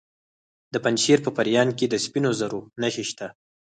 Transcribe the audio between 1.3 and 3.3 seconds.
پریان کې د سپینو زرو نښې شته.